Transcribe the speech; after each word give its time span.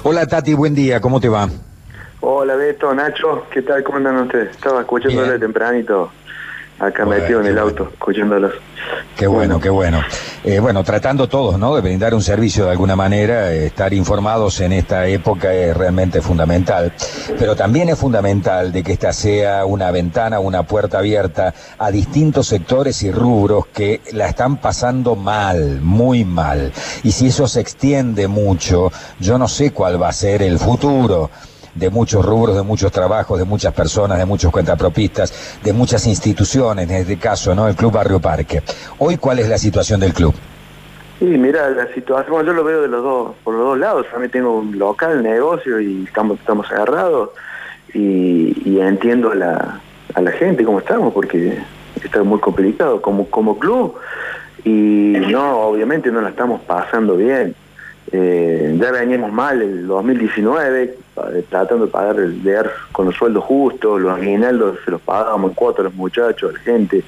Hola 0.00 0.26
Tati, 0.26 0.54
buen 0.54 0.74
día, 0.74 1.00
¿cómo 1.00 1.20
te 1.20 1.28
va? 1.28 1.48
Hola 2.22 2.56
Beto, 2.56 2.94
Nacho, 2.94 3.46
¿qué 3.52 3.60
tal? 3.62 3.84
¿Cómo 3.84 3.98
andan 3.98 4.16
ustedes? 4.16 4.50
Estaba 4.50 4.80
escuchándole 4.80 5.38
tempranito, 5.38 6.10
acá 6.78 7.04
metido 7.04 7.40
en 7.40 7.46
el 7.46 7.58
auto, 7.58 7.88
escuchándolos. 7.92 8.52
Qué 9.16 9.26
bueno, 9.26 9.60
qué 9.60 9.68
bueno. 9.68 10.02
Eh, 10.42 10.58
bueno, 10.58 10.82
tratando 10.82 11.28
todos, 11.28 11.58
¿no? 11.58 11.76
De 11.76 11.82
brindar 11.82 12.14
un 12.14 12.22
servicio 12.22 12.64
de 12.64 12.72
alguna 12.72 12.96
manera, 12.96 13.52
eh, 13.52 13.66
estar 13.66 13.94
informados 13.94 14.60
en 14.60 14.72
esta 14.72 15.06
época 15.06 15.52
es 15.52 15.76
realmente 15.76 16.20
fundamental. 16.20 16.92
Pero 17.38 17.54
también 17.54 17.88
es 17.90 17.98
fundamental 17.98 18.72
de 18.72 18.82
que 18.82 18.92
esta 18.92 19.12
sea 19.12 19.64
una 19.64 19.90
ventana, 19.90 20.40
una 20.40 20.64
puerta 20.64 20.98
abierta 20.98 21.54
a 21.78 21.90
distintos 21.90 22.48
sectores 22.48 23.02
y 23.02 23.12
rubros 23.12 23.66
que 23.66 24.00
la 24.12 24.26
están 24.26 24.56
pasando 24.56 25.14
mal, 25.14 25.80
muy 25.80 26.24
mal. 26.24 26.72
Y 27.04 27.12
si 27.12 27.28
eso 27.28 27.46
se 27.46 27.60
extiende 27.60 28.26
mucho, 28.26 28.90
yo 29.20 29.38
no 29.38 29.46
sé 29.46 29.70
cuál 29.72 30.02
va 30.02 30.08
a 30.08 30.12
ser 30.12 30.42
el 30.42 30.58
futuro 30.58 31.30
de 31.74 31.90
muchos 31.90 32.24
rubros, 32.24 32.56
de 32.56 32.62
muchos 32.62 32.92
trabajos, 32.92 33.38
de 33.38 33.44
muchas 33.44 33.72
personas, 33.72 34.18
de 34.18 34.26
muchos 34.26 34.50
cuentapropistas, 34.52 35.58
de 35.62 35.72
muchas 35.72 36.06
instituciones, 36.06 36.88
en 36.88 36.96
este 36.96 37.16
caso, 37.18 37.54
¿no? 37.54 37.68
El 37.68 37.74
Club 37.74 37.92
Barrio 37.92 38.20
Parque. 38.20 38.62
Hoy, 38.98 39.16
¿cuál 39.16 39.38
es 39.38 39.48
la 39.48 39.58
situación 39.58 40.00
del 40.00 40.12
club? 40.12 40.34
Sí, 41.18 41.26
mira, 41.26 41.70
la 41.70 41.86
situación, 41.94 42.44
yo 42.44 42.52
lo 42.52 42.64
veo 42.64 42.82
de 42.82 42.88
los 42.88 43.02
dos, 43.02 43.30
por 43.44 43.54
los 43.54 43.64
dos 43.64 43.78
lados. 43.78 44.06
Mí 44.20 44.28
tengo 44.28 44.58
un 44.58 44.78
local, 44.78 45.22
negocio 45.22 45.80
y 45.80 46.04
estamos, 46.04 46.38
estamos 46.40 46.70
agarrados 46.70 47.30
y, 47.94 48.78
entiendo 48.80 49.30
a 49.30 49.34
la, 49.34 49.80
a 50.14 50.20
la 50.20 50.32
gente 50.32 50.64
cómo 50.64 50.80
estamos, 50.80 51.12
porque 51.12 51.58
está 52.02 52.22
muy 52.22 52.40
complicado 52.40 53.00
como, 53.00 53.26
como 53.26 53.58
club 53.58 53.94
y 54.64 55.14
no, 55.30 55.60
obviamente 55.60 56.10
no 56.10 56.20
la 56.20 56.30
estamos 56.30 56.60
pasando 56.62 57.16
bien. 57.16 57.54
Eh, 58.14 58.76
ya 58.78 58.90
veníamos 58.90 59.32
mal 59.32 59.62
el 59.62 59.86
2019, 59.86 60.82
eh, 60.82 61.44
tratando 61.48 61.86
de 61.86 61.90
pagar 61.90 62.16
el 62.16 62.42
DER 62.42 62.70
con 62.92 63.06
los 63.06 63.14
sueldos 63.14 63.42
justos, 63.44 64.02
los 64.02 64.12
aguinaldos 64.18 64.78
se 64.84 64.90
los 64.90 65.00
pagábamos 65.00 65.50
en 65.50 65.54
cuatro 65.54 65.80
a 65.80 65.84
los 65.84 65.94
muchachos, 65.94 66.50
a 66.50 66.52
la 66.52 66.60
gente. 66.60 67.02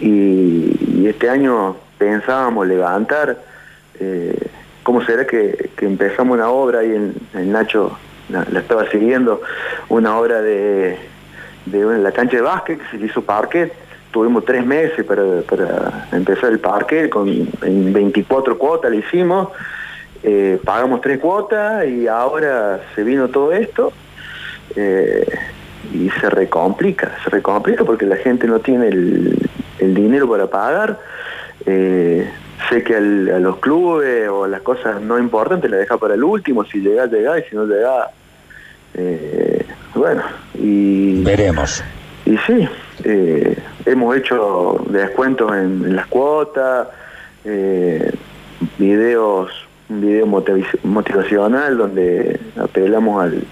Y, 0.00 1.06
este 1.06 1.30
año 1.30 1.76
pensábamos 1.98 2.66
levantar, 2.66 3.38
eh, 4.00 4.36
¿cómo 4.82 5.04
será 5.04 5.24
que, 5.24 5.70
empezamos 5.80 6.34
una 6.36 6.48
obra 6.48 6.80
ahí 6.80 6.92
en, 7.32 7.52
Nacho, 7.52 7.96
la, 8.28 8.42
estaba 8.58 8.90
siguiendo, 8.90 9.40
una 9.88 10.18
obra 10.18 10.42
de, 10.42 10.98
de 11.66 11.98
la 11.98 12.10
cancha 12.10 12.36
de 12.36 12.42
básquet 12.42 12.80
que 12.80 12.98
se 12.98 13.04
hizo 13.04 13.22
parquet, 13.22 13.72
tuvimos 14.10 14.44
tres 14.44 14.66
meses 14.66 15.04
para, 15.04 15.42
para 15.42 16.08
empezar 16.10 16.50
el 16.50 16.58
parque, 16.58 17.08
con, 17.08 17.28
en 17.28 17.92
24 17.92 18.58
cuotas 18.58 18.90
le 18.90 18.96
hicimos, 18.96 19.50
eh, 20.28 20.58
pagamos 20.64 21.00
tres 21.02 21.20
cuotas 21.20 21.86
y 21.86 22.08
ahora 22.08 22.80
se 22.96 23.04
vino 23.04 23.28
todo 23.28 23.52
esto 23.52 23.92
eh, 24.74 25.24
y 25.94 26.10
se 26.10 26.28
recomplica, 26.28 27.12
se 27.22 27.30
recomplica 27.30 27.84
porque 27.84 28.06
la 28.06 28.16
gente 28.16 28.48
no 28.48 28.58
tiene 28.58 28.88
el, 28.88 29.48
dinero 29.78 30.28
para 30.28 30.48
pagar. 30.48 30.98
Eh, 31.64 32.28
sé 32.68 32.82
que 32.82 32.96
a 32.96 33.00
los 33.00 33.58
clubes 33.58 34.28
o 34.28 34.48
las 34.48 34.62
cosas 34.62 35.00
no 35.00 35.16
importantes 35.16 35.70
la 35.70 35.76
deja 35.76 35.96
para 35.96 36.14
el 36.14 36.24
último, 36.24 36.64
si 36.64 36.80
llega, 36.80 37.06
llega 37.06 37.38
y 37.38 37.44
si 37.44 37.54
no 37.54 37.64
llega, 37.64 38.10
bueno, 39.94 40.24
y... 40.54 41.22
Veremos. 41.22 41.84
Y 42.24 42.36
sí, 42.38 42.68
hemos 43.84 44.16
hecho 44.16 44.84
descuentos 44.88 45.52
en, 45.52 45.84
en 45.84 45.94
las 45.94 46.08
cuotas, 46.08 46.88
videos 48.76 49.66
un 49.88 50.00
video 50.00 50.26
motivacional 50.26 51.78
donde 51.78 52.40
apelamos 52.56 53.22
al, 53.22 53.44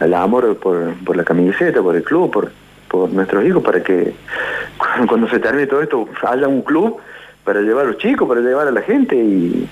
al 0.00 0.14
amor 0.14 0.56
por, 0.58 0.94
por, 1.04 1.16
la 1.16 1.24
camiseta, 1.24 1.82
por 1.82 1.96
el 1.96 2.02
club, 2.02 2.30
por, 2.30 2.52
por 2.88 3.10
nuestros 3.10 3.44
hijos, 3.44 3.62
para 3.62 3.82
que 3.82 4.14
cuando 5.08 5.28
se 5.28 5.38
termine 5.38 5.66
todo 5.66 5.82
esto 5.82 6.08
haya 6.28 6.48
un 6.48 6.62
club 6.62 6.98
para 7.44 7.60
llevar 7.60 7.86
a 7.86 7.88
los 7.88 7.98
chicos, 7.98 8.28
para 8.28 8.40
llevar 8.40 8.68
a 8.68 8.70
la 8.70 8.82
gente, 8.82 9.16
y, 9.16 9.68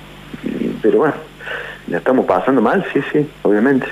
pero 0.83 0.99
bueno, 0.99 1.15
la 1.88 1.99
estamos 1.99 2.27
pasando 2.27 2.60
mal, 2.60 2.84
sí, 2.93 3.00
sí, 3.12 3.28
obviamente. 3.43 3.87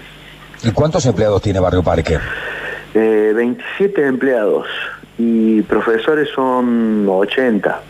¿Y 0.62 0.70
cuántos 0.72 1.04
empleados 1.06 1.42
tiene 1.42 1.60
Barrio 1.60 1.82
Parque? 1.82 2.18
Eh, 2.94 3.32
27 3.34 4.06
empleados 4.06 4.66
y 5.18 5.62
profesores 5.62 6.28
son 6.34 7.06
80. 7.08 7.80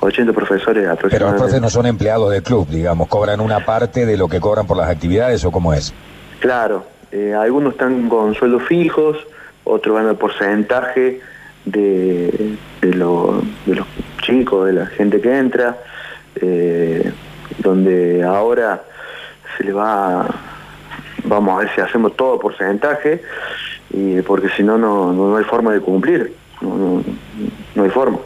80 0.00 0.32
profesores 0.32 0.88
aproximadamente. 0.88 1.10
Pero 1.10 1.26
los 1.26 1.34
profesores 1.34 1.62
no 1.62 1.70
son 1.70 1.86
empleados 1.86 2.30
del 2.30 2.42
club, 2.42 2.66
digamos, 2.68 3.08
cobran 3.08 3.40
una 3.40 3.64
parte 3.64 4.06
de 4.06 4.16
lo 4.16 4.28
que 4.28 4.40
cobran 4.40 4.66
por 4.66 4.76
las 4.76 4.88
actividades 4.88 5.44
o 5.44 5.50
cómo 5.50 5.74
es. 5.74 5.92
Claro, 6.40 6.84
eh, 7.12 7.34
algunos 7.34 7.72
están 7.72 8.08
con 8.08 8.34
sueldos 8.34 8.62
fijos, 8.64 9.18
otros 9.64 9.94
van 9.94 10.06
al 10.06 10.16
porcentaje 10.16 11.20
de, 11.64 12.56
de, 12.80 12.94
los 12.94 13.44
chicos, 14.22 14.66
de 14.66 14.72
la 14.72 14.86
gente 14.86 15.20
que 15.20 15.36
entra, 15.36 15.76
eh, 16.36 17.12
donde 17.58 18.22
ahora 18.24 18.82
se 19.56 19.64
le 19.64 19.72
va, 19.72 20.26
vamos 21.24 21.54
a 21.54 21.58
ver 21.64 21.74
si 21.74 21.80
hacemos 21.82 22.16
todo 22.16 22.38
porcentaje, 22.38 23.22
y 23.90 24.22
porque 24.22 24.48
si 24.56 24.62
no, 24.62 24.78
no, 24.78 25.36
hay 25.36 25.44
forma 25.44 25.72
de 25.72 25.80
cumplir, 25.80 26.34
no, 26.62 27.02
no 27.74 27.82
hay 27.82 27.90
forma. 27.90 28.18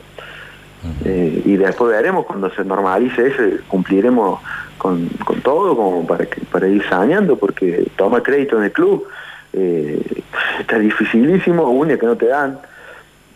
Eh, 1.05 1.43
y 1.45 1.57
después 1.57 1.93
veremos 1.93 2.27
cuando 2.27 2.51
se 2.51 2.65
normalice 2.65 3.29
eso, 3.29 3.43
cumpliremos 3.69 4.41
con, 4.79 5.09
todo 5.43 5.77
como 5.77 6.07
para, 6.07 6.69
ir 6.69 6.85
saneando, 6.89 7.37
porque 7.37 7.87
toma 7.97 8.23
crédito 8.23 8.59
en 8.59 8.65
el 8.65 8.73
club 8.73 9.07
eh, 9.53 10.23
está 10.61 10.79
dificilísimo, 10.79 11.69
una 11.71 11.97
que 11.97 12.07
no 12.07 12.17
te 12.17 12.27
dan. 12.27 12.59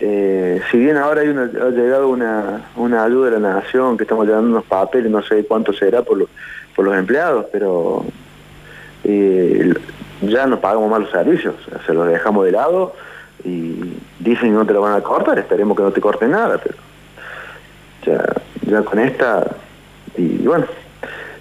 Eh, 0.01 0.61
si 0.71 0.79
bien 0.79 0.97
ahora 0.97 1.23
ha 1.23 1.71
llegado 1.71 2.09
una, 2.09 2.67
una 2.77 3.05
ayuda 3.05 3.31
de 3.31 3.41
la 3.41 3.55
nación, 3.55 3.97
que 3.97 4.05
estamos 4.05 4.27
llevando 4.27 4.51
unos 4.51 4.65
papeles, 4.65 5.11
no 5.11 5.23
sé 5.23 5.45
cuánto 5.45 5.73
será 5.73 6.03
por, 6.03 6.29
por 6.77 6.85
los 6.85 6.97
empleados, 6.97 7.47
pero 7.51 8.05
ya 10.21 10.47
nos 10.47 10.59
pagamos 10.61 10.91
malos 10.91 11.11
servicios, 11.11 11.55
se 11.87 11.95
los 11.95 12.07
dejamos 12.09 12.45
de 12.45 12.53
lado 12.53 12.95
y 13.45 13.95
dicen 14.19 14.51
que 14.51 14.55
no 14.55 14.67
te 14.67 14.73
lo 14.73 14.83
van 14.83 14.95
a 14.95 15.01
cortar, 15.01 15.39
esperemos 15.39 15.77
que 15.77 15.83
no 15.83 15.93
te 15.93 16.01
corten 16.01 16.33
nada, 16.33 16.61
ya, 18.05 18.25
ya 18.67 18.83
con 18.83 18.99
esta, 18.99 19.47
y 20.17 20.47
bueno, 20.47 20.67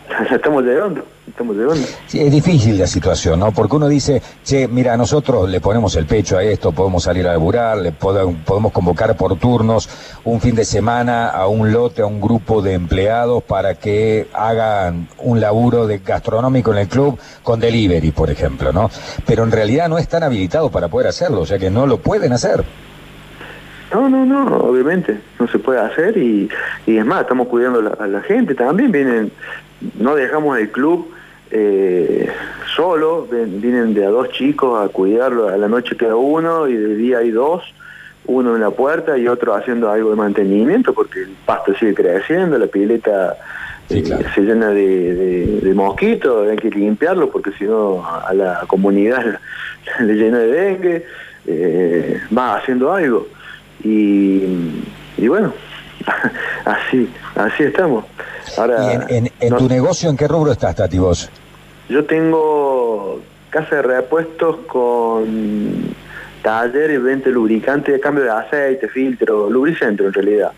ya 0.29 0.35
estamos 0.35 0.63
llegando, 0.63 1.03
estamos 1.28 1.56
llegando. 1.56 1.88
Sí, 2.07 2.19
es 2.19 2.31
difícil 2.31 2.78
la 2.78 2.88
situación, 2.88 3.40
¿no? 3.40 3.51
Porque 3.51 3.75
uno 3.75 3.88
dice, 3.88 4.22
che, 4.44 4.68
mira, 4.68 4.95
nosotros 4.95 5.50
le 5.50 5.59
ponemos 5.59 5.95
el 5.95 6.06
pecho 6.06 6.38
a 6.38 6.44
esto, 6.44 6.72
podemos 6.72 7.03
salir 7.03 7.28
a 7.28 7.34
laburar, 7.34 7.78
le 7.78 7.91
podemos 7.91 8.72
convocar 8.72 9.16
por 9.18 9.38
turnos 9.38 9.90
un 10.23 10.40
fin 10.40 10.56
de 10.56 10.66
semana 10.66 11.29
a 11.29 11.47
un 11.47 11.72
lote, 11.72 12.01
a 12.01 12.06
un 12.06 12.22
grupo 12.22 12.62
de 12.62 12.74
empleados 12.74 13.44
para 13.44 13.75
que 13.75 14.28
hagan 14.34 15.09
un 15.19 15.39
laburo 15.39 15.88
de 15.88 16.00
gastronómico 16.00 16.72
en 16.72 16.79
el 16.79 16.88
club 16.88 17.19
con 17.44 17.59
delivery, 17.59 18.12
por 18.12 18.29
ejemplo, 18.29 18.72
¿no? 18.72 18.89
Pero 19.25 19.44
en 19.44 19.51
realidad 19.51 19.89
no 19.89 19.97
están 19.97 20.24
habilitados 20.24 20.72
para 20.72 20.88
poder 20.88 21.07
hacerlo, 21.07 21.41
o 21.41 21.45
sea 21.45 21.59
que 21.59 21.69
no 21.69 21.85
lo 21.85 21.97
pueden 22.00 22.34
hacer. 22.34 22.63
No, 23.93 24.09
no, 24.09 24.25
no, 24.25 24.45
obviamente, 24.57 25.17
no 25.39 25.47
se 25.47 25.59
puede 25.59 25.79
hacer 25.79 26.17
y, 26.17 26.49
y 26.85 26.97
es 26.97 27.05
más, 27.05 27.21
estamos 27.21 27.47
cuidando 27.47 27.95
a 27.99 28.07
la 28.07 28.21
gente, 28.21 28.53
también 28.53 28.91
vienen, 28.91 29.31
no 29.97 30.15
dejamos 30.15 30.57
el 30.57 30.69
club 30.71 31.09
eh, 31.51 32.29
solo, 32.75 33.27
vienen 33.29 33.93
de 33.93 34.05
a 34.05 34.09
dos 34.09 34.29
chicos 34.31 34.83
a 34.83 34.89
cuidarlo, 34.89 35.47
a 35.47 35.57
la 35.57 35.69
noche 35.69 35.95
queda 35.95 36.15
uno 36.15 36.67
y 36.67 36.75
de 36.75 36.95
día 36.95 37.19
hay 37.19 37.31
dos, 37.31 37.63
uno 38.25 38.55
en 38.55 38.61
la 38.61 38.71
puerta 38.71 39.17
y 39.17 39.27
otro 39.27 39.55
haciendo 39.55 39.89
algo 39.89 40.09
de 40.09 40.17
mantenimiento 40.17 40.93
porque 40.93 41.21
el 41.21 41.35
pasto 41.45 41.73
sigue 41.75 41.93
creciendo, 41.93 42.57
la 42.57 42.67
pileta 42.67 43.37
eh, 43.89 44.03
se 44.35 44.41
llena 44.41 44.69
de, 44.69 45.71
mosquitos, 45.73 46.49
hay 46.49 46.57
que 46.57 46.69
limpiarlo 46.69 47.29
porque 47.29 47.51
si 47.57 47.63
no 47.63 48.05
a 48.05 48.33
la 48.33 48.63
comunidad 48.67 49.39
le 50.01 50.13
llena 50.13 50.39
de 50.39 50.47
dengue, 50.47 51.06
eh, 51.45 52.19
va 52.38 52.57
haciendo 52.57 52.91
algo. 52.91 53.27
Y, 53.83 55.27
bueno, 55.27 55.53
así, 56.65 57.09
así 57.35 57.63
estamos. 57.63 58.06
Ahora, 58.57 59.07
en, 59.09 59.29
tu 59.57 59.68
negocio 59.68 60.09
en 60.09 60.18
qué 60.18 60.27
rubro 60.27 60.51
estás, 60.51 60.75
Tati, 60.75 61.00
vos? 61.00 61.29
Yo 61.89 62.06
tengo 62.06 63.21
casa 63.50 63.77
de 63.77 63.81
repuestos 63.81 64.57
con 64.68 65.95
taller 66.41 66.91
y 66.91 66.97
venta 66.97 67.29
lubricante 67.29 67.91
de 67.91 68.00
cambio 68.00 68.24
de 68.24 68.31
aceite, 68.31 68.88
filtro, 68.88 69.50
lubricentro 69.50 70.07
en 70.07 70.13
realidad. 70.13 70.51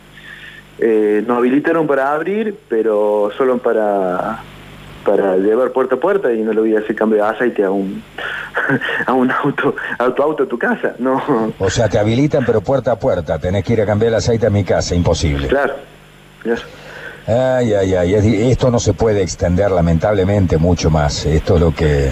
Eh, 0.77 1.23
nos 1.27 1.37
habilitaron 1.37 1.87
para 1.87 2.11
abrir, 2.11 2.55
pero 2.69 3.31
solo 3.37 3.57
para 3.57 4.41
para 5.05 5.37
llevar 5.37 5.71
puerta 5.71 5.95
a 5.95 5.99
puerta 5.99 6.31
y 6.31 6.41
no 6.41 6.53
le 6.53 6.59
voy 6.59 6.75
a 6.75 6.79
hacer 6.79 6.95
cambio 6.95 7.23
de 7.23 7.29
aceite 7.29 7.63
a 7.63 7.71
un 7.71 8.03
a 9.05 9.13
un 9.13 9.31
auto, 9.31 9.75
a 9.97 10.09
tu 10.13 10.23
auto 10.23 10.43
a 10.43 10.47
tu 10.47 10.57
casa, 10.57 10.93
no. 10.99 11.21
O 11.59 11.69
sea, 11.69 11.89
te 11.89 11.97
habilitan 11.97 12.45
pero 12.45 12.61
puerta 12.61 12.93
a 12.93 12.99
puerta, 12.99 13.39
tenés 13.39 13.63
que 13.63 13.73
ir 13.73 13.81
a 13.81 13.85
cambiar 13.85 14.09
el 14.09 14.15
aceite 14.15 14.47
a 14.47 14.49
mi 14.49 14.63
casa, 14.63 14.95
imposible. 14.95 15.47
Claro, 15.47 15.75
Ay, 17.27 17.73
ay, 17.73 17.93
ay, 17.93 18.49
esto 18.49 18.71
no 18.71 18.79
se 18.79 18.93
puede 18.93 19.21
extender 19.21 19.69
lamentablemente 19.69 20.57
mucho 20.57 20.89
más. 20.89 21.27
Esto 21.27 21.55
es 21.55 21.61
lo 21.61 21.75
que 21.75 22.11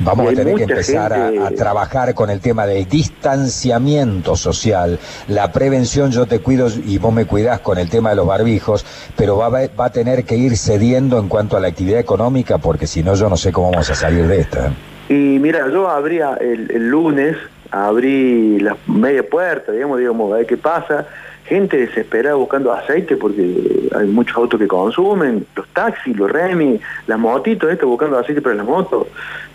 vamos 0.00 0.30
a 0.30 0.34
tener 0.34 0.56
que 0.56 0.64
empezar 0.64 1.12
a, 1.14 1.50
trabajar 1.52 2.12
con 2.12 2.28
el 2.28 2.40
tema 2.40 2.66
del 2.66 2.86
distanciamiento 2.86 4.36
social, 4.36 4.98
la 5.28 5.52
prevención, 5.52 6.10
yo 6.10 6.26
te 6.26 6.40
cuido 6.40 6.68
y 6.84 6.98
vos 6.98 7.14
me 7.14 7.24
cuidás 7.24 7.60
con 7.60 7.78
el 7.78 7.88
tema 7.88 8.10
de 8.10 8.16
los 8.16 8.26
barbijos, 8.26 8.84
pero 9.16 9.38
va, 9.38 9.48
va 9.48 9.84
a 9.86 9.90
tener 9.90 10.24
que 10.24 10.36
ir 10.36 10.58
cediendo 10.58 11.18
en 11.18 11.28
cuanto 11.28 11.56
a 11.56 11.60
la 11.60 11.68
actividad 11.68 12.00
económica, 12.00 12.58
porque 12.58 12.86
si 12.86 13.02
no 13.02 13.14
yo 13.14 13.30
no 13.30 13.38
sé 13.38 13.52
cómo 13.52 13.70
vamos 13.70 13.88
a 13.88 13.94
salir 13.94 14.26
de 14.26 14.40
esta. 14.40 14.72
Y 15.08 15.38
mira, 15.38 15.68
yo 15.68 15.88
abría 15.88 16.34
el, 16.40 16.70
el 16.70 16.88
lunes, 16.88 17.36
abrí 17.70 18.58
la 18.60 18.76
media 18.86 19.28
puerta, 19.28 19.72
digamos, 19.72 19.98
digamos, 19.98 20.32
a 20.32 20.36
ver 20.36 20.46
qué 20.46 20.56
pasa 20.56 21.06
gente 21.52 21.76
desesperada 21.76 22.36
buscando 22.36 22.72
aceite 22.72 23.16
porque 23.16 23.90
hay 23.94 24.06
muchos 24.06 24.36
autos 24.36 24.58
que 24.58 24.68
consumen, 24.68 25.46
los 25.54 25.68
taxis, 25.68 26.16
los 26.16 26.30
remi, 26.30 26.80
las 27.06 27.18
motitos, 27.18 27.70
esto 27.70 27.86
buscando 27.86 28.18
aceite 28.18 28.40
para 28.40 28.54
las 28.54 28.66
motos. 28.66 29.06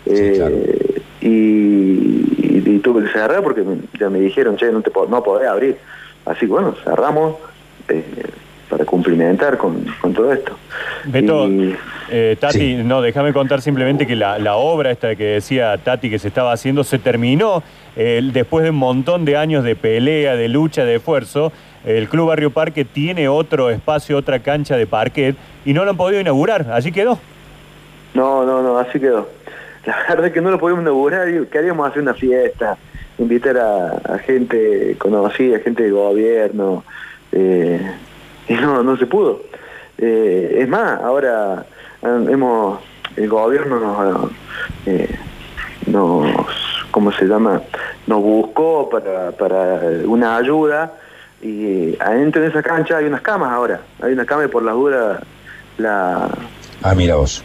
Eh, 0.06 1.02
y, 1.20 2.78
tuve 2.78 3.02
que 3.02 3.12
cerrar 3.12 3.42
porque 3.42 3.64
ya 3.98 4.08
me 4.08 4.20
dijeron, 4.20 4.56
che, 4.56 4.70
no, 4.70 4.80
te 4.82 4.92
no 5.08 5.22
podés 5.22 5.48
abrir. 5.48 5.76
Así 6.24 6.40
que 6.40 6.46
bueno, 6.46 6.76
cerramos 6.84 7.34
eh, 7.88 8.04
para 8.78 8.86
cumplimentar 8.86 9.58
con, 9.58 9.84
todo 10.14 10.32
esto. 10.32 10.56
Beto, 11.04 11.48
eh, 12.10 12.36
Tati, 12.40 12.76
no, 12.76 13.02
déjame 13.02 13.32
contar 13.32 13.60
simplemente 13.60 14.06
que 14.06 14.16
la, 14.16 14.38
la, 14.38 14.56
obra 14.56 14.90
esta 14.90 15.14
que 15.16 15.24
decía 15.24 15.76
Tati 15.78 16.08
que 16.08 16.18
se 16.18 16.28
estaba 16.28 16.52
haciendo 16.52 16.84
se 16.84 16.98
terminó 16.98 17.62
después 17.96 18.62
de 18.62 18.70
un 18.70 18.76
montón 18.76 19.24
de 19.24 19.36
años 19.36 19.64
de 19.64 19.74
pelea, 19.74 20.36
de 20.36 20.48
lucha, 20.48 20.84
de 20.84 20.96
esfuerzo 20.96 21.52
el 21.84 22.08
Club 22.08 22.28
Barrio 22.28 22.50
Parque 22.50 22.84
tiene 22.84 23.28
otro 23.28 23.70
espacio, 23.70 24.16
otra 24.16 24.40
cancha 24.40 24.76
de 24.76 24.86
parquet 24.86 25.36
y 25.64 25.72
no 25.72 25.84
lo 25.84 25.90
han 25.92 25.96
podido 25.96 26.20
inaugurar, 26.20 26.70
allí 26.72 26.92
quedó. 26.92 27.18
No, 28.14 28.44
no, 28.44 28.62
no, 28.62 28.78
así 28.78 28.98
quedó. 28.98 29.28
La 29.86 29.96
verdad 30.08 30.26
es 30.26 30.32
que 30.32 30.40
no 30.40 30.50
lo 30.50 30.58
podemos 30.58 30.82
inaugurar 30.82 31.28
y 31.28 31.46
queríamos 31.46 31.88
hacer 31.88 32.02
una 32.02 32.14
fiesta, 32.14 32.76
invitar 33.18 33.56
a, 33.56 34.18
gente 34.18 34.96
conocida, 34.98 35.60
gente 35.60 35.84
de 35.84 35.90
gobierno, 35.90 36.84
eh, 37.32 37.80
y 38.48 38.54
no, 38.60 38.82
no 38.82 38.96
se 38.96 39.06
pudo. 39.06 39.42
Eh, 39.98 40.58
es 40.60 40.68
más, 40.68 41.00
ahora 41.00 41.64
hemos, 42.02 42.80
el 43.16 43.28
gobierno 43.28 43.80
nos, 43.80 44.30
eh, 44.86 45.18
nos, 45.86 46.26
¿cómo 46.90 47.12
se 47.12 47.26
llama? 47.26 47.62
Nos 48.06 48.22
buscó 48.22 48.88
para, 48.88 49.32
para 49.32 49.80
una 50.06 50.36
ayuda 50.36 50.92
y 51.42 51.96
adentro 52.00 52.42
de 52.42 52.48
esa 52.48 52.62
cancha 52.62 52.98
hay 52.98 53.06
unas 53.06 53.20
camas 53.20 53.52
ahora, 53.52 53.80
hay 54.00 54.12
una 54.12 54.24
cama 54.24 54.44
y 54.44 54.48
por 54.48 54.62
la 54.62 54.72
duda 54.72 55.20
la... 55.78 56.28
Ah, 56.82 56.94
mira 56.94 57.16
vos. 57.16 57.44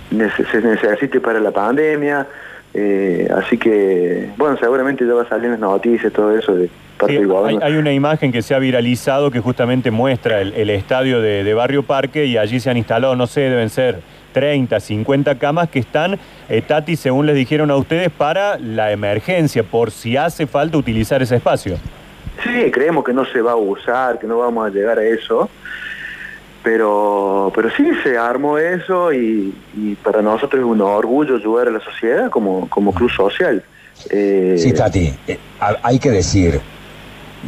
Se 0.52 0.62
necesite 0.62 1.20
para 1.20 1.40
la 1.40 1.52
pandemia, 1.52 2.28
eh, 2.74 3.28
así 3.36 3.58
que, 3.58 4.30
bueno, 4.38 4.58
seguramente 4.58 5.06
ya 5.06 5.14
va 5.14 5.22
a 5.22 5.30
salir 5.30 5.52
las 5.52 5.60
noticias, 5.60 6.12
todo 6.12 6.36
eso 6.36 6.56
de 6.56 6.70
parte 6.98 7.18
hay, 7.18 7.58
hay, 7.62 7.78
una 7.78 7.92
imagen 7.92 8.32
que 8.32 8.42
se 8.42 8.56
ha 8.56 8.60
viralizado 8.60 9.30
que 9.30 9.40
justamente 9.40 9.92
muestra 9.92 10.42
el, 10.42 10.70
estadio 10.70 11.22
de, 11.22 11.54
Barrio 11.54 11.84
Parque 11.84 12.26
y 12.26 12.38
allí 12.38 12.60
se 12.60 12.70
han 12.70 12.78
instalado, 12.78 13.16
no 13.16 13.28
sé, 13.28 13.42
deben 13.42 13.70
ser 13.70 14.00
30, 14.34 14.80
50 14.80 15.38
camas 15.38 15.70
que 15.70 15.80
están, 15.80 16.18
eh, 16.50 16.62
Tati, 16.62 16.96
según 16.96 17.28
les 17.28 17.36
dijeron 17.36 17.70
a 17.70 17.76
ustedes, 17.76 18.10
para 18.10 18.58
la 18.58 18.92
emergencia, 18.92 19.64
por 19.64 19.92
si 19.92 20.18
hace 20.18 20.48
falta 20.48 20.78
utilizar 20.78 21.22
ese 21.22 21.36
espacio. 21.36 21.78
Sí, 22.44 22.72
creemos 22.72 23.04
que 23.04 23.14
no 23.14 23.26
se 23.26 23.42
va 23.42 23.52
a 23.52 23.56
usar, 23.56 24.18
que 24.18 24.26
no 24.26 24.40
vamos 24.40 24.66
a 24.66 24.70
llegar 24.70 24.98
a 24.98 25.04
eso, 25.04 25.50
pero, 26.64 27.52
pero 27.54 27.70
sí 27.72 27.90
se 28.04 28.18
armó 28.18 28.58
eso 28.58 29.14
y, 29.14 29.54
para 30.04 30.22
nosotros 30.22 30.62
es 30.62 30.66
un 30.66 30.82
orgullo 30.82 31.36
ayudar 31.36 31.68
a 31.68 31.72
la 31.72 31.80
sociedad 31.80 32.30
como, 32.30 32.70
como 32.70 32.94
club 32.94 33.12
social. 33.12 33.64
Eh, 34.10 34.56
sí, 34.58 34.74
Tati, 34.74 35.14
eh, 35.28 35.38
hay 35.60 36.00
que 36.00 36.10
decir, 36.10 36.60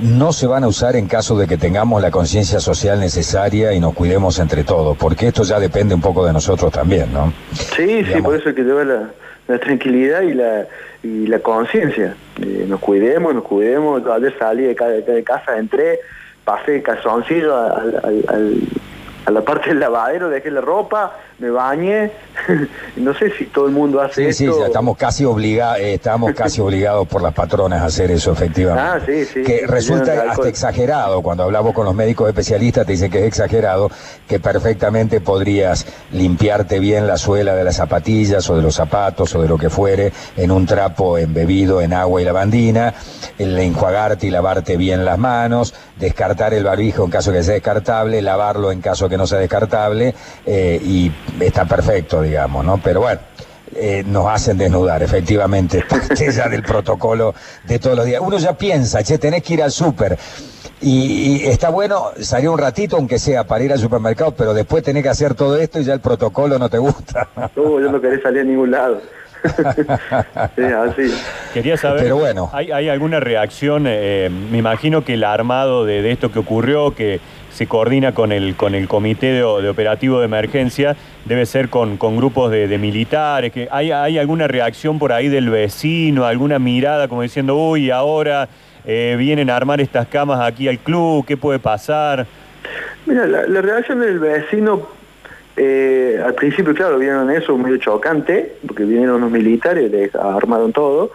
no 0.02 0.34
se 0.34 0.48
van 0.48 0.64
a 0.64 0.68
usar 0.68 0.96
en 0.96 1.08
caso 1.08 1.38
de 1.38 1.48
que 1.48 1.58
tengamos 1.58 2.02
la 2.02 2.12
conciencia 2.12 2.60
social 2.60 3.00
necesaria 3.00 3.74
y 3.74 3.80
nos 3.80 3.94
cuidemos 3.94 4.40
entre 4.40 4.64
todos, 4.64 4.98
porque 4.98 5.28
esto 5.28 5.44
ya 5.44 5.60
depende 5.60 5.96
un 5.96 6.02
poco 6.02 6.26
de 6.26 6.34
nosotros 6.34 6.72
también, 6.72 7.12
¿no? 7.14 7.34
Sí, 7.54 8.04
sí, 8.06 8.22
por 8.22 8.36
eso 8.36 8.50
hay 8.50 8.56
que 8.56 8.64
llevar 8.64 8.86
la, 8.86 9.10
la 9.48 9.60
tranquilidad 9.60 10.22
y 10.22 10.34
la, 10.34 10.68
y 11.04 11.28
la 11.28 11.40
conciencia. 11.40 12.16
Eh, 12.42 12.66
nos 12.68 12.80
cuidemos, 12.80 13.34
nos 13.34 13.44
cuidemos. 13.44 14.06
Ayer 14.08 14.36
salí 14.38 14.64
de, 14.64 14.74
de, 14.74 15.24
casa, 15.24 15.58
entré, 15.58 16.00
pasé 16.44 16.82
calzoncillo 16.82 17.56
al, 17.56 18.26
al, 18.28 18.60
a 19.26 19.32
la 19.32 19.42
parte 19.42 19.70
del 19.70 19.80
lavadero, 19.80 20.30
dejé 20.30 20.52
la 20.52 20.62
ropa, 20.62 21.14
me 21.40 21.50
bañé. 21.50 22.12
no 22.96 23.14
sé 23.14 23.32
si 23.38 23.46
todo 23.46 23.68
el 23.68 23.74
mundo 23.74 24.02
hace 24.02 24.34
sí, 24.34 24.46
Sí, 24.46 24.52
sí, 24.52 24.62
estamos 24.66 24.98
casi 24.98 25.26
obligados, 25.26 25.80
eh, 25.80 25.96
estamos 25.96 26.34
casi 26.34 26.62
obligados 26.62 27.08
por 27.08 27.22
las 27.22 27.34
patronas 27.34 27.82
a 27.82 27.86
hacer 27.86 28.12
eso, 28.12 28.32
efectivamente. 28.32 28.82
Ah, 28.82 29.00
sí, 29.06 29.26
sí. 29.26 29.44
Que 29.44 29.66
resulta 29.68 30.32
hasta 30.32 30.48
exagerado, 30.48 31.22
cuando 31.22 31.44
hablamos 31.44 31.74
con 31.74 31.86
los 31.86 31.96
médicos 31.96 32.28
especialistas 32.28 32.86
te 32.86 32.94
dicen 32.94 33.12
que 33.12 33.20
es 33.20 33.26
exagerado, 33.26 33.90
que 34.28 34.40
perfectamente 34.40 35.22
podrías 35.22 35.86
limpiarte 36.12 36.80
bien 36.80 37.08
la 37.08 37.18
suela 37.18 37.56
de 37.56 37.64
las 37.64 37.76
zapatillas 37.76 38.50
o 38.50 38.56
de 38.56 38.62
los 38.62 38.76
zapatos 38.76 39.34
o 39.36 39.42
de 39.42 39.48
lo 39.48 39.58
que 39.58 39.70
fuere 39.70 40.12
en 40.38 40.52
un 40.52 40.66
trapo 40.66 41.18
embebido 41.18 41.82
en 41.82 41.94
agua 41.94 42.22
y 42.22 42.26
lavandina, 42.26 42.94
el 43.38 43.58
enjuagarte 43.58 44.28
y 44.28 44.30
lavarte 44.30 44.78
bien 44.78 45.06
las 45.06 45.18
manos, 45.18 45.74
descartar 46.00 46.54
el 46.54 46.64
barbijo 46.64 47.04
en 47.06 47.12
caso 47.12 47.32
que 47.32 47.44
sea 47.44 47.54
descartable, 47.54 48.22
lavarlo 48.22 48.72
en 48.72 48.82
caso 48.82 49.10
que 49.10 49.18
no 49.18 49.28
sea 49.28 49.40
descartable 49.40 50.14
eh, 50.46 50.80
y 50.84 51.12
está 51.40 51.66
perfecto, 51.66 52.22
digamos, 52.22 52.35
¿no? 52.64 52.80
Pero 52.84 53.02
bueno. 53.02 53.22
Eh, 53.78 54.04
nos 54.06 54.28
hacen 54.28 54.58
desnudar, 54.58 55.04
efectivamente, 55.04 55.84
parte 55.90 56.32
ya 56.32 56.48
del 56.50 56.62
protocolo 56.64 57.34
de 57.66 57.80
todos 57.80 57.98
los 57.98 58.06
días. 58.06 58.22
Uno 58.24 58.38
ya 58.38 58.58
piensa, 58.58 59.04
che, 59.04 59.18
tenés 59.18 59.44
que 59.44 59.56
ir 59.56 59.64
al 59.64 59.72
súper. 59.72 60.18
Y, 60.82 61.46
está 61.46 61.70
bueno 61.70 62.12
salir 62.20 62.48
un 62.50 62.60
ratito, 62.60 62.96
aunque 62.96 63.18
sea 63.18 63.46
para 63.46 63.64
ir 63.64 63.74
al 63.74 63.80
supermercado, 63.80 64.36
pero 64.36 64.54
después 64.54 64.84
tenés 64.84 65.04
que 65.04 65.10
hacer 65.10 65.34
todo 65.34 65.58
esto 65.58 65.80
y 65.80 65.84
ya 65.84 65.94
el 65.94 66.00
protocolo 66.00 66.60
no 66.60 66.70
te 66.70 66.78
gusta. 66.78 67.28
No, 67.56 67.80
yo 67.80 67.92
no 67.92 68.00
querés 68.00 68.22
salir 68.22 68.42
a 68.42 68.44
ningún 68.44 68.72
lado. 68.72 69.02
así. 70.90 71.14
Quería 71.54 71.78
saber, 71.78 72.04
Pero 72.04 72.18
bueno. 72.18 72.50
¿hay, 72.54 72.90
alguna 72.90 73.20
reacción? 73.20 73.86
Eh, 73.88 74.30
me 74.52 74.58
imagino 74.58 75.04
que 75.04 75.14
el 75.14 75.24
armado 75.24 75.86
de, 75.86 76.12
esto 76.12 76.32
que 76.32 76.40
ocurrió, 76.40 76.96
que 76.96 77.20
se 77.52 77.68
coordina 77.68 78.14
con 78.14 78.32
el, 78.32 78.56
con 78.56 78.76
el 78.76 78.88
comité 78.88 79.28
de, 79.28 79.44
operativo 79.44 80.20
de 80.20 80.26
emergencia, 80.26 80.96
debe 81.26 81.46
ser 81.46 81.70
con, 81.70 81.98
con 81.98 82.18
grupos 82.18 82.52
de, 82.52 82.78
militares. 82.78 83.52
Que 83.52 83.68
hay, 83.72 83.92
¿Hay 83.92 84.18
alguna 84.18 84.48
reacción 84.48 85.00
por 85.00 85.14
ahí 85.14 85.28
del 85.30 85.50
vecino, 85.50 86.26
alguna 86.26 86.60
mirada 86.60 87.08
como 87.08 87.22
diciendo, 87.22 87.56
uy, 87.56 87.92
ahora 87.92 88.50
eh, 88.86 89.16
vienen 89.18 89.50
a 89.50 89.56
armar 89.56 89.80
estas 89.80 90.08
camas 90.08 90.42
aquí 90.42 90.68
al 90.68 90.80
club, 90.80 91.26
qué 91.26 91.38
puede 91.38 91.60
pasar? 91.60 92.26
Mira, 93.06 93.26
la, 93.26 93.48
la 93.48 93.62
reacción 93.62 94.00
del 94.00 94.20
vecino 94.20 95.05
eh, 95.58 96.22
al 96.24 96.34
principio, 96.34 96.74
claro, 96.74 97.00
vieron 97.00 97.32
eso 97.32 97.58
medio 97.58 97.78
chocante, 97.78 98.56
porque 98.68 98.84
vinieron 98.84 99.22
los 99.22 99.32
militares, 99.32 99.90
les 99.90 100.14
armaron 100.14 100.74
todo, 100.74 101.12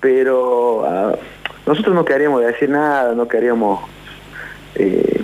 pero 0.00 0.84
ah, 0.84 1.14
nosotros 1.66 1.94
no 1.94 2.04
queríamos 2.04 2.44
decir 2.44 2.68
nada, 2.68 3.14
no 3.14 3.28
queríamos 3.28 3.80
eh, 4.74 5.20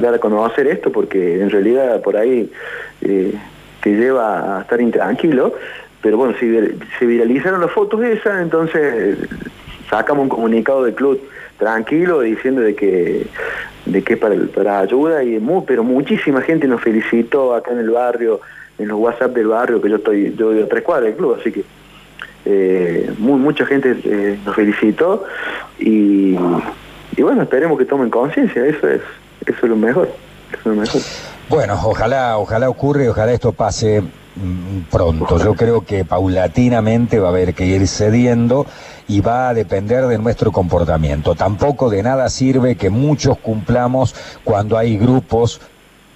dar, 0.00 0.14
a 0.14 0.18
conocer 0.18 0.68
esto, 0.68 0.92
porque 0.92 1.40
en 1.40 1.50
realidad 1.50 2.00
por 2.02 2.16
ahí 2.16 2.50
eh, 3.02 3.34
te 3.82 3.90
lleva 3.90 4.58
a 4.58 4.62
estar 4.62 4.80
intranquilo, 4.80 5.54
pero 6.02 6.18
bueno, 6.18 6.34
si 6.38 6.48
se 6.98 7.06
viralizaron 7.06 7.60
las 7.60 7.72
fotos 7.72 8.02
esas, 8.04 8.42
entonces 8.42 9.18
sacamos 9.90 10.22
un 10.24 10.28
comunicado 10.28 10.84
del 10.84 10.94
club 10.94 11.20
tranquilo 11.58 12.20
diciendo 12.20 12.60
de 12.60 12.76
que 12.76 13.26
de 13.86 14.02
que 14.02 14.16
para, 14.16 14.34
para 14.54 14.80
ayuda 14.80 15.22
y 15.22 15.38
muy, 15.38 15.62
pero 15.66 15.82
muchísima 15.84 16.42
gente 16.42 16.66
nos 16.66 16.82
felicitó 16.82 17.54
acá 17.54 17.70
en 17.72 17.78
el 17.78 17.90
barrio 17.90 18.40
en 18.78 18.88
los 18.88 18.98
WhatsApp 18.98 19.32
del 19.32 19.46
barrio 19.46 19.80
que 19.80 19.88
yo 19.88 19.96
estoy 19.96 20.34
yo 20.36 20.50
a 20.50 20.68
tres 20.68 20.82
cuadras 20.82 21.06
del 21.06 21.16
club 21.16 21.38
así 21.40 21.52
que 21.52 21.64
eh, 22.44 23.10
muy, 23.18 23.38
mucha 23.38 23.64
gente 23.64 23.96
eh, 24.04 24.38
nos 24.44 24.54
felicitó 24.54 25.24
y, 25.78 26.36
y 27.16 27.22
bueno 27.22 27.42
esperemos 27.42 27.78
que 27.78 27.84
tomen 27.84 28.10
conciencia 28.10 28.66
eso 28.66 28.88
es 28.88 29.00
eso 29.46 29.58
es 29.62 29.68
lo 29.68 29.76
mejor 29.76 30.08
eso 30.52 30.58
es 30.58 30.66
lo 30.66 30.74
mejor. 30.74 31.00
Bueno 31.48 31.74
ojalá 31.84 32.38
ojalá 32.38 32.68
ocurre 32.68 33.08
ojalá 33.08 33.32
esto 33.32 33.52
pase 33.52 34.02
pronto 34.90 35.38
yo 35.38 35.54
creo 35.54 35.84
que 35.84 36.04
paulatinamente 36.04 37.18
va 37.18 37.28
a 37.28 37.30
haber 37.30 37.54
que 37.54 37.66
ir 37.66 37.86
cediendo 37.88 38.66
y 39.08 39.20
va 39.20 39.48
a 39.48 39.54
depender 39.54 40.06
de 40.06 40.18
nuestro 40.18 40.52
comportamiento. 40.52 41.34
Tampoco 41.34 41.90
de 41.90 42.02
nada 42.02 42.28
sirve 42.28 42.76
que 42.76 42.90
muchos 42.90 43.38
cumplamos 43.38 44.14
cuando 44.44 44.76
hay 44.76 44.98
grupos 44.98 45.60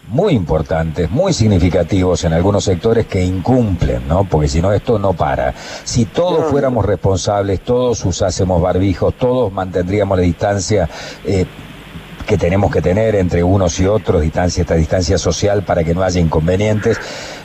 muy 0.08 0.34
importantes, 0.34 1.08
muy 1.10 1.32
significativos 1.32 2.24
en 2.24 2.32
algunos 2.32 2.64
sectores 2.64 3.06
que 3.06 3.24
incumplen, 3.24 4.08
¿no? 4.08 4.24
Porque 4.24 4.48
si 4.48 4.60
no, 4.60 4.72
esto 4.72 4.98
no 4.98 5.12
para. 5.12 5.54
Si 5.84 6.04
todos 6.06 6.50
fuéramos 6.50 6.84
responsables, 6.84 7.60
todos 7.60 8.04
usásemos 8.04 8.60
barbijos, 8.60 9.14
todos 9.14 9.52
mantendríamos 9.52 10.18
la 10.18 10.24
distancia, 10.24 10.88
eh, 11.24 11.46
que 12.30 12.38
tenemos 12.38 12.70
que 12.70 12.80
tener 12.80 13.16
entre 13.16 13.42
unos 13.42 13.80
y 13.80 13.88
otros, 13.88 14.22
distancia, 14.22 14.60
esta 14.60 14.76
distancia 14.76 15.18
social 15.18 15.64
para 15.64 15.82
que 15.82 15.94
no 15.94 16.04
haya 16.04 16.20
inconvenientes, 16.20 16.96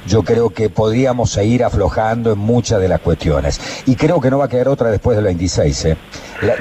yo 0.05 0.21
creo 0.21 0.51
que 0.51 0.69
podríamos 0.69 1.31
seguir 1.31 1.63
aflojando 1.63 2.33
en 2.33 2.37
muchas 2.37 2.79
de 2.79 2.87
las 2.87 2.99
cuestiones. 2.99 3.59
Y 3.87 3.95
creo 3.95 4.21
que 4.21 4.29
no 4.29 4.37
va 4.37 4.45
a 4.45 4.47
quedar 4.47 4.67
otra 4.67 4.91
después 4.91 5.17
del 5.17 5.25
26. 5.25 5.85
¿eh? 5.85 5.97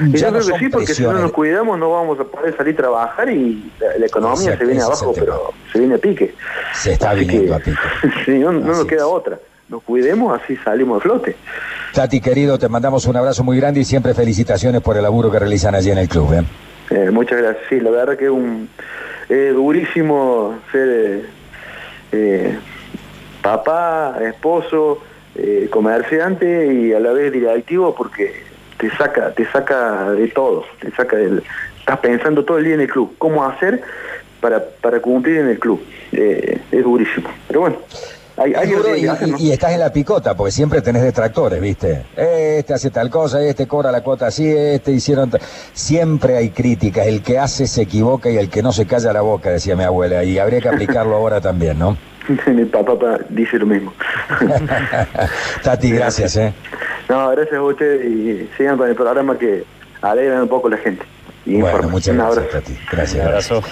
yo 0.09 0.29
creo 0.29 0.33
que 0.33 0.57
sí, 0.57 0.69
porque 0.69 0.87
si 0.95 1.03
no 1.03 1.13
nos 1.13 1.31
cuidamos 1.33 1.77
no 1.77 1.91
vamos 1.91 2.19
a 2.19 2.23
poder 2.23 2.57
salir 2.57 2.73
a 2.73 2.77
trabajar 2.77 3.29
y 3.29 3.71
la, 3.99 4.07
economía 4.07 4.57
se 4.57 4.65
viene 4.65 4.81
abajo, 4.81 5.13
pero 5.13 5.53
se 5.71 5.77
viene 5.77 5.93
a 5.93 5.97
pique. 5.99 6.33
Se 6.73 6.93
está 6.93 7.13
viniendo 7.13 7.53
a 7.53 7.59
pique. 7.59 7.77
sí, 8.25 8.39
no, 8.39 8.53
nos 8.53 8.85
queda 8.85 9.05
otra. 9.05 9.37
Nos 9.69 9.83
cuidemos, 9.83 10.41
así 10.41 10.57
salimos 10.57 10.97
a 10.97 11.01
flote. 11.01 11.35
Tati, 11.93 12.19
querido, 12.19 12.57
te 12.57 12.69
mandamos 12.69 13.05
un 13.05 13.17
abrazo 13.17 13.43
muy 13.43 13.57
grande 13.57 13.81
y 13.81 13.85
siempre 13.85 14.15
felicitaciones 14.15 14.81
por 14.81 14.97
el 14.97 15.03
laburo 15.03 15.29
que 15.29 15.37
realizan 15.37 15.75
allí 15.75 15.91
en 15.91 15.99
el 15.99 16.09
club. 16.09 16.33
¿eh? 16.33 16.43
Eh, 16.89 17.09
muchas 17.11 17.41
gracias. 17.41 17.63
Sí, 17.69 17.79
la 17.79 17.91
verdad 17.91 18.17
que 18.17 18.25
es 18.25 18.31
un 18.31 18.69
durísimo 19.27 20.59
ser 20.71 21.25
eh, 22.11 22.57
papá, 23.41 24.17
esposo, 24.21 25.01
comerciante 25.69 26.73
y 26.73 26.93
a 26.93 26.99
la 26.99 27.11
vez 27.11 27.33
directivo 27.33 27.93
porque 27.93 28.43
te 28.77 28.89
saca, 28.91 29.33
te 29.33 29.45
saca 29.47 30.11
de 30.11 30.27
todo, 30.29 30.63
te 30.79 30.91
saca 30.91 31.17
del, 31.17 31.43
estás 31.79 31.99
pensando 31.99 32.45
todo 32.45 32.59
el 32.59 32.65
día 32.65 32.75
en 32.75 32.81
el 32.81 32.87
club, 32.87 33.15
cómo 33.17 33.43
hacer 33.43 33.81
para, 34.39 34.63
para 34.63 35.01
cumplir 35.01 35.39
en 35.39 35.49
el 35.49 35.59
club. 35.59 35.83
es 36.11 36.83
durísimo. 36.83 37.29
Pero 37.47 37.61
bueno, 37.61 37.77
y, 39.39 39.51
estás 39.51 39.71
en 39.71 39.79
la 39.79 39.91
picota, 39.93 40.35
porque 40.35 40.51
siempre 40.51 40.81
tenés 40.81 41.03
detractores, 41.03 41.61
¿viste? 41.61 42.05
Este 42.15 42.73
hace 42.73 42.89
tal 42.89 43.09
cosa, 43.09 43.41
este 43.41 43.67
cobra 43.67 43.91
la 43.91 44.01
cuota 44.01 44.27
así, 44.27 44.47
este 44.49 44.91
hicieron... 44.91 45.31
Siempre 45.73 46.35
hay 46.37 46.49
críticas, 46.49 47.07
el 47.07 47.21
que 47.21 47.39
hace 47.39 47.67
se 47.67 47.83
equivoca 47.83 48.29
y 48.29 48.37
el 48.37 48.49
que 48.49 48.61
no 48.61 48.71
se 48.71 48.85
calla 48.85 49.13
la 49.13 49.21
boca, 49.21 49.49
decía 49.49 49.75
mi 49.75 49.83
abuela, 49.83 50.23
y 50.23 50.37
habría 50.37 50.59
que 50.59 50.69
aplicarlo 50.69 51.15
ahora 51.15 51.39
también, 51.39 51.79
¿no? 51.79 51.97
mi 52.47 52.65
papá 52.65 53.19
dice 53.29 53.57
lo 53.57 53.65
mismo. 53.65 53.93
Tati, 55.63 55.91
gracias, 55.91 56.35
¿eh? 56.37 56.53
No, 57.09 57.29
gracias 57.29 57.55
a 57.55 57.61
usted 57.61 58.03
y 58.03 58.49
sigan 58.57 58.77
con 58.77 58.89
el 58.89 58.95
programa 58.95 59.37
que 59.37 59.63
alegran 60.01 60.41
un 60.43 60.49
poco 60.49 60.69
la 60.69 60.77
gente. 60.77 61.05
bueno, 61.45 61.89
muchas 61.89 62.15
gracias, 62.15 62.49
Tati. 62.49 62.77
Gracias. 62.91 63.21
Un 63.21 63.27
abrazo. 63.27 63.63